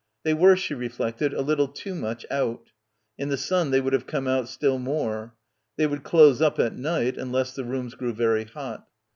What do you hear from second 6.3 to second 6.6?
up